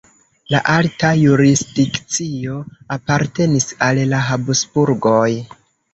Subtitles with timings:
[0.53, 2.57] La alta jurisdikcio
[2.97, 5.25] apartenis al la Habsburgoj.